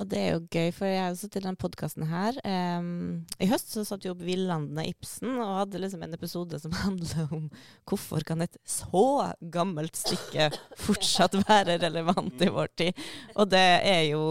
[0.00, 2.36] Og det er jo gøy, for jeg har jo til denne podkasten her.
[2.80, 6.60] um, I høst så satt jo opp Villanden av Ibsen og hadde liksom en episode
[6.62, 7.50] som handler om
[7.84, 9.04] hvorfor kan et så
[9.52, 10.48] gammelt stykke
[10.80, 13.04] fortsatt være relevant i vår tid.
[13.36, 14.24] Og det er jo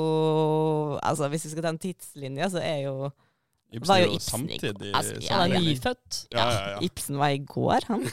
[1.04, 3.12] Altså, hvis vi skal ta en tidslinje, så er jo
[3.70, 6.20] Ibsen Var er jo Ibsen samtidig altså, ja, Han er nyfødt.
[6.34, 6.78] Ja, ja.
[6.82, 8.06] Ibsen var i går, han.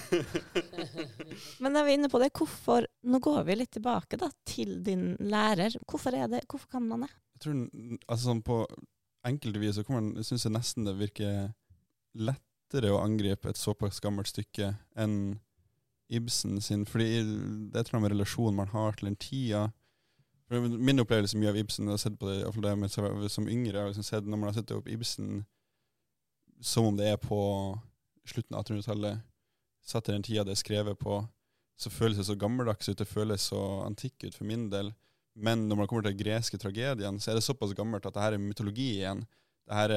[1.65, 4.83] Men da er vi inne på det, hvorfor Nå går vi litt tilbake da, til
[4.85, 5.79] din lærer.
[5.89, 7.13] Hvorfor er det, hvorfor kan man det?
[7.37, 7.57] Jeg tror
[8.05, 8.61] altså sånn på
[9.27, 11.51] enkelte vis så kan synes jeg nesten det virker
[12.17, 15.19] lettere å angripe et såpass gammelt stykke enn
[16.07, 19.65] Ibsen sin, fordi det er et eller annet med relasjonen man har til den tida.
[20.49, 22.91] Min opplevelse mye av Ibsen, jeg har sett på det, det med,
[23.33, 25.41] som yngre, jeg har liksom sett når man har sett opp Ibsen
[26.63, 27.39] som om det er på
[28.27, 29.25] slutten av 1800-tallet,
[29.87, 31.19] satt i den tida det er skrevet på,
[31.77, 34.93] så føles det så gammeldags ut, det føles så antikk ut for min del.
[35.37, 38.23] Men når man kommer til den greske tragedien, så er det såpass gammelt at det
[38.23, 39.27] her er mytologi igjen.
[39.67, 39.93] Er,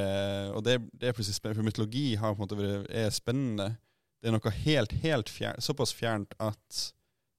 [0.51, 3.69] og det, det er plutselig spennende, for mytologi har på en måte er spennende.
[4.19, 6.81] Det er noe helt, helt fjern, såpass fjernt at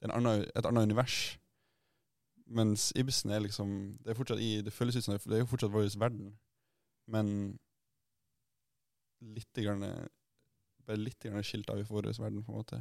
[0.00, 1.18] det er en annen, et annet univers.
[2.50, 5.50] Mens Ibsen er liksom Det er fortsatt i, det føles ut som det er jo
[5.52, 6.32] fortsatt vår verden,
[7.06, 7.58] men
[9.20, 9.84] litt grann,
[10.86, 12.80] bare litt grann skilt av i vår verden, på en måte.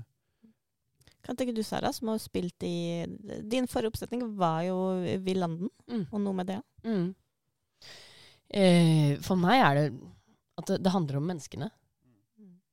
[1.25, 3.03] Hva tenker du, Sara, som har spilt i
[3.51, 4.77] Din forrige oppsetning var jo
[5.25, 6.05] Villanden, Mm.
[6.11, 6.61] og noe med det.
[6.85, 7.09] Mm.
[8.49, 9.87] Eh, for meg er det
[10.57, 11.69] at det, det handler om menneskene.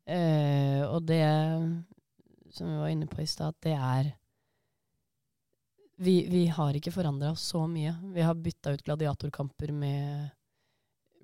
[0.07, 1.21] Eh, og det
[2.55, 4.13] som vi var inne på i stad, det er
[5.97, 7.95] vi, vi har ikke forandra oss så mye.
[8.15, 10.29] Vi har bytta ut gladiatorkamper med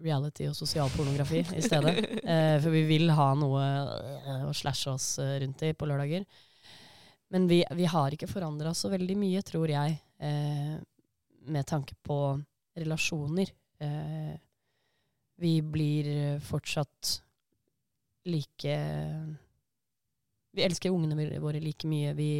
[0.02, 1.98] reality og sosialpornografi i stedet.
[2.22, 6.24] Eh, for vi vil ha noe eh, å slashe oss eh, rundt i på lørdager.
[7.34, 10.76] Men vi, vi har ikke forandra oss så veldig mye, tror jeg, eh,
[11.50, 12.18] med tanke på
[12.78, 13.50] relasjoner.
[13.82, 14.34] Eh,
[15.42, 17.16] vi blir fortsatt
[18.30, 18.74] like
[20.52, 22.12] Vi elsker ungene våre like mye.
[22.14, 22.30] Vi,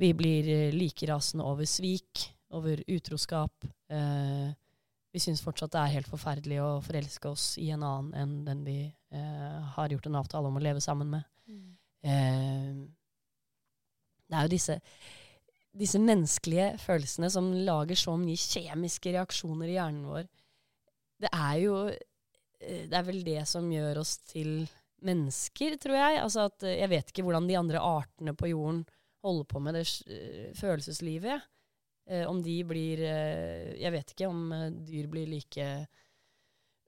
[0.00, 2.24] vi blir eh, like rasende over svik,
[2.56, 3.66] over utroskap.
[3.92, 4.48] Eh,
[5.12, 8.62] vi syns fortsatt det er helt forferdelig å forelske oss i en annen enn den
[8.64, 11.26] vi eh, har gjort en avtale om å leve sammen med.
[12.00, 12.78] Eh,
[14.30, 14.76] det er jo disse,
[15.82, 20.28] disse menneskelige følelsene som lager så mye kjemiske reaksjoner i hjernen vår.
[21.20, 24.62] Det er jo eh, Det er vel det som gjør oss til
[25.04, 26.22] mennesker, tror jeg.
[26.22, 28.84] Altså at eh, Jeg vet ikke hvordan de andre artene på jorden
[29.24, 31.48] holder på med det eh, følelseslivet.
[32.10, 34.52] Eh, om de blir eh, Jeg vet ikke om
[34.86, 35.68] dyr blir like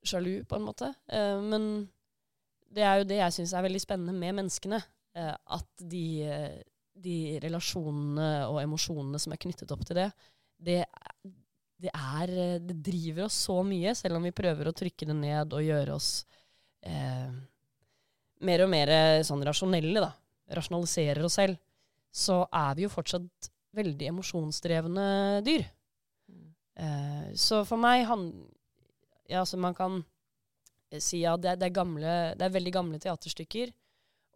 [0.03, 0.88] sjalu, på en måte.
[1.07, 1.87] Men
[2.75, 4.81] det er jo det jeg syns er veldig spennende med menneskene.
[5.14, 6.25] At de,
[6.99, 10.09] de relasjonene og emosjonene som er knyttet opp til det,
[10.59, 10.81] det,
[11.79, 12.33] det, er,
[12.66, 15.95] det driver oss så mye, selv om vi prøver å trykke det ned og gjøre
[15.95, 16.11] oss
[16.83, 17.31] eh,
[18.42, 18.92] mer og mer
[19.29, 20.11] sånn rasjonelle, da,
[20.59, 21.62] rasjonaliserer oss selv,
[22.12, 25.07] så er vi jo fortsatt veldig emosjonsdrevne
[25.46, 25.64] dyr.
[26.77, 28.31] Eh, så for meg han,
[29.29, 30.01] ja, altså Man kan
[31.01, 33.72] si at det, det, er gamle, det er veldig gamle teaterstykker.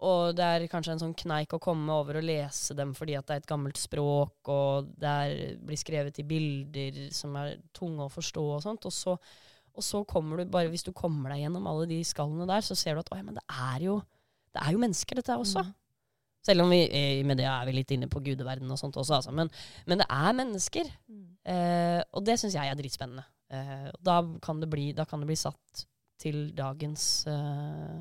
[0.07, 3.29] Og det er kanskje en sånn kneik å komme over og lese dem fordi at
[3.29, 8.05] det er et gammelt språk, og det er, blir skrevet i bilder som er tunge
[8.05, 8.85] å forstå og sånt.
[8.89, 9.17] Og så,
[9.73, 12.77] og så kommer du bare, hvis du kommer deg gjennom alle de skallene der, så
[12.77, 13.97] ser du at oi, men det er jo,
[14.53, 15.65] det er jo mennesker, dette også.
[15.65, 15.75] Mm.
[16.47, 16.85] Selv om vi
[17.27, 19.35] med det er vi litt inne på gudeverden og sånt også, altså.
[19.35, 19.51] Men,
[19.91, 20.91] men det er mennesker.
[21.11, 21.25] Mm.
[21.53, 23.27] Eh, og det syns jeg er dritspennende.
[23.51, 25.87] Eh, da, kan bli, da, kan det bli, satt
[26.23, 27.99] til dagens eh,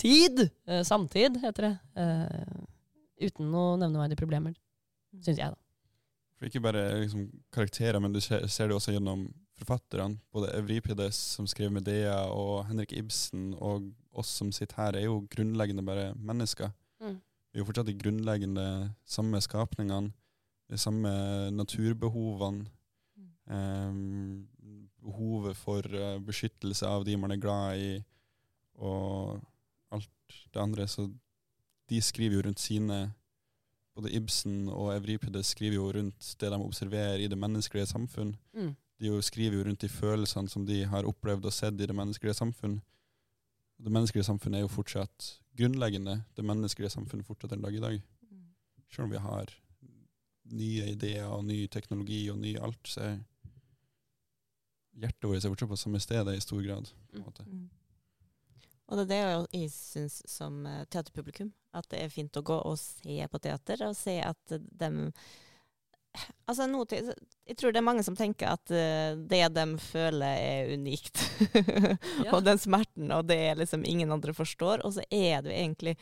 [0.00, 0.46] tid.
[0.66, 1.74] Eh, samtid, heter det.
[2.00, 5.22] Eh, uten noe nevneverdige problemer, mm.
[5.24, 5.60] syns jeg, da.
[6.34, 10.18] For ikke bare liksom, karakterer, men du ser, ser det også gjennom forfatterne.
[10.34, 15.22] Både Evripides, som skrev Medea, og Henrik Ibsen, og oss som sitter her, er jo
[15.30, 16.74] grunnleggende bare mennesker.
[17.54, 18.66] Vi er jo fortsatt de grunnleggende
[19.06, 20.10] samme skapningene,
[20.66, 21.10] de samme
[21.54, 22.64] naturbehovene.
[23.46, 24.48] Um,
[25.04, 27.92] behovet for uh, beskyttelse av de man er glad i,
[28.82, 29.38] og
[29.94, 30.88] alt det andre.
[30.90, 31.06] Så
[31.92, 33.12] de skriver jo rundt sine
[33.94, 38.32] Både Ibsen og Evripides skriver jo rundt det de observerer i det menneskelige samfunn.
[38.50, 38.72] Mm.
[38.98, 41.94] De jo skriver jo rundt de følelsene som de har opplevd og sett i det
[41.94, 42.80] menneskelige samfunn.
[43.78, 46.18] Det menneskelige samfunnet er jo fortsatt grunnleggende.
[46.36, 48.00] Det menneskelige samfunnet fortsatt en dag i dag.
[48.30, 48.48] Mm.
[48.90, 49.54] Selv om vi har
[50.54, 53.14] nye ideer og ny teknologi og ny alt, så er
[55.00, 56.92] hjertet vårt fortsatt på samme sted i stor grad.
[57.10, 57.46] på en måte.
[57.48, 57.70] Mm.
[58.84, 62.56] Og det er det jeg syns som eh, teaterpublikum, at det er fint å gå
[62.68, 65.06] og se på teater, og se at dem
[66.44, 67.08] Altså, noe til,
[67.48, 71.22] jeg tror det er mange som tenker at uh, det de føler, er unikt.
[72.26, 72.34] ja.
[72.34, 74.84] og den smerten, og det er liksom ingen andre forstår.
[74.86, 75.96] Og så er det jo egentlig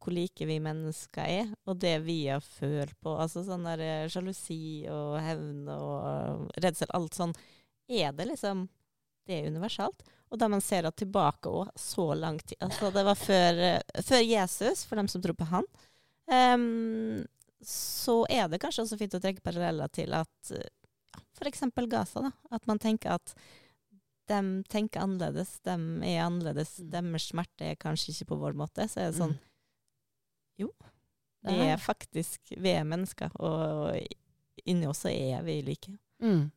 [0.00, 3.14] hvor like vi mennesker er, og det vi har følt på.
[3.20, 7.34] Altså sånn der eh, sjalusi og hevn og redsel, alt sånn.
[7.90, 8.68] Er det liksom
[9.28, 10.00] Det er universalt.
[10.30, 13.60] Og da man ser at tilbake òg, så lang tid Altså det var før,
[13.98, 15.66] før, Jesus, for dem som tror på han.
[16.30, 17.26] Um,
[17.66, 21.64] så er det kanskje også fint å trekke paralleller til at uh, f.eks.
[21.90, 22.22] Gaza.
[22.28, 23.34] da, At man tenker at
[24.30, 25.74] de tenker annerledes, de
[26.06, 26.76] er annerledes.
[26.78, 26.90] Mm.
[26.92, 28.86] Deres smerte er kanskje ikke på vår måte.
[28.88, 29.46] Så er det sånn mm.
[30.60, 30.70] Jo,
[31.48, 33.96] vi er faktisk Vi er mennesker, og
[34.68, 35.94] inni oss er vi like.
[36.22, 36.50] Mm.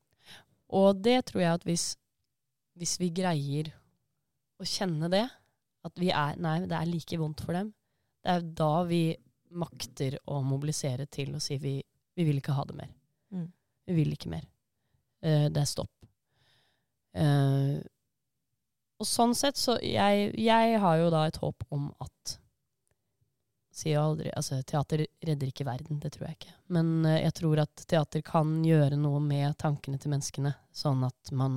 [0.75, 1.85] Og det tror jeg at hvis
[2.79, 3.69] hvis vi greier
[4.61, 5.25] å kjenne det,
[5.83, 7.73] at vi er Nei, det er like vondt for dem.
[8.23, 9.03] Det er da vi
[9.53, 11.77] makter å mobilisere til å si vi,
[12.15, 12.91] vi vil ikke ha det mer.
[13.33, 13.49] Mm.
[13.89, 14.45] Vi vil ikke mer.
[15.23, 15.91] Uh, det er stopp.
[17.13, 17.81] Uh,
[18.97, 22.39] og sånn sett så jeg, jeg, har jo da et håp om at
[23.73, 26.55] Sier jo aldri Altså, teater redder ikke verden, det tror jeg ikke.
[26.73, 31.33] Men uh, jeg tror at teater kan gjøre noe med tankene til menneskene, sånn at
[31.33, 31.55] man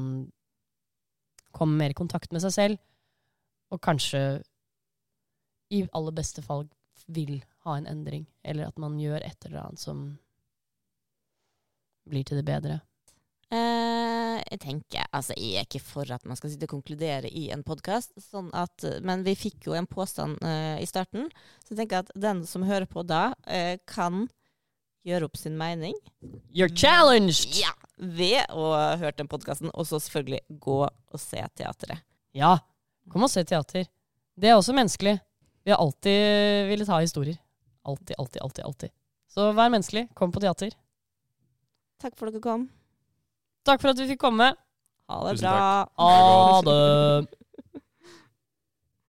[1.57, 2.81] kommer mer i kontakt med seg selv,
[3.73, 4.21] og kanskje
[5.73, 6.67] i aller beste fall
[7.13, 10.05] vil ha en endring, eller at man gjør et eller annet som
[12.07, 12.81] blir til det bedre.
[13.47, 17.47] Eh, jeg tenker, altså jeg er ikke for at man skal sitte og konkludere i
[17.55, 18.51] en podkast, sånn
[19.07, 21.29] men vi fikk jo en påstand eh, i starten,
[21.63, 24.27] så jeg tenker at den som hører på da, eh, kan
[25.07, 25.95] gjøre opp sin mening.
[26.51, 27.55] You're challenged!
[27.61, 32.03] Ja, Ved å ha hørt den podkasten, og så selvfølgelig gå og se teatret.
[32.37, 32.59] Ja,
[33.09, 33.87] kom og se teater.
[34.37, 35.15] Det er også menneskelig.
[35.65, 37.39] Vi har alltid villet ha historier.
[37.87, 38.65] Alltid, alltid, alltid.
[38.65, 38.91] alltid.
[39.31, 40.09] Så vær menneskelig.
[40.19, 40.75] Kom på teater.
[42.03, 42.69] Takk for at dere kom.
[43.67, 44.53] Takk for at vi fikk komme.
[45.07, 45.87] Ha det Tusen bra.
[46.03, 47.39] Ha det.